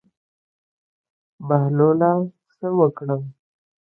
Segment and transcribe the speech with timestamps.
[1.47, 2.11] بهلوله
[2.55, 3.21] څه وکړم.